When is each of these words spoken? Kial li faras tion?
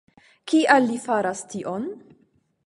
Kial 0.51 0.87
li 0.93 0.97
faras 1.03 1.45
tion? 1.53 1.87